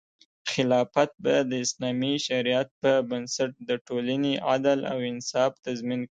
[0.51, 5.99] خلافت به د اسلامي شریعت په بنسټ د ټولنې عدل او انصاف تضمین کړي.